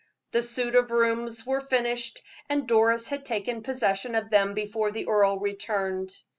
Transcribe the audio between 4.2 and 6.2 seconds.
them before the earl returned.